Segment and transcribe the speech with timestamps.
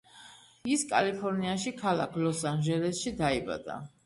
[0.75, 3.79] ის კალიფორნიაში, ქალაქ ლოს ანჯელესში დაიბადა.